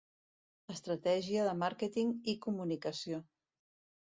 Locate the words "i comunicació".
2.35-3.23